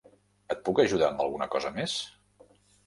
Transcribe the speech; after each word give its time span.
Et 0.55 0.63
puc 0.69 0.81
ajudar 0.85 1.11
amb 1.11 1.23
alguna 1.27 1.51
cosa 1.57 1.75
més? 1.81 1.97